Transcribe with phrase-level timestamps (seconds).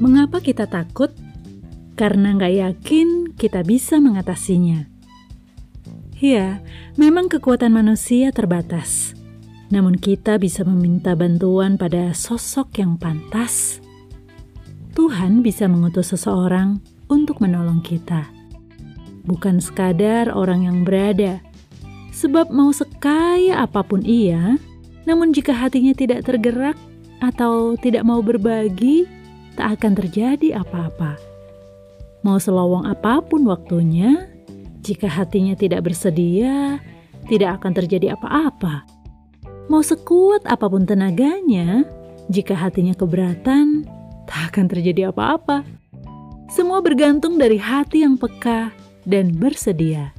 [0.00, 1.12] Mengapa kita takut?
[1.92, 4.88] Karena nggak yakin kita bisa mengatasinya.
[6.16, 6.64] Ya,
[6.96, 9.12] memang kekuatan manusia terbatas.
[9.68, 13.84] Namun kita bisa meminta bantuan pada sosok yang pantas.
[14.96, 16.80] Tuhan bisa mengutus seseorang
[17.12, 18.24] untuk menolong kita.
[19.28, 21.44] Bukan sekadar orang yang berada,
[22.16, 24.56] sebab mau sekaya apa pun ia,
[25.04, 26.80] namun jika hatinya tidak tergerak
[27.20, 29.19] atau tidak mau berbagi,
[29.56, 31.16] tak akan terjadi apa-apa.
[32.20, 34.28] Mau selowong apa pun waktunya,
[34.84, 36.80] jika hatinya tidak bersedia,
[37.28, 38.84] tidak akan terjadi apa-apa.
[39.70, 41.86] Mau sekuat apa pun tenaganya,
[42.28, 43.86] jika hatinya keberatan,
[44.28, 45.62] tak akan terjadi apa-apa.
[46.50, 48.74] Semua bergantung dari hati yang peka
[49.06, 50.10] dan bersedia.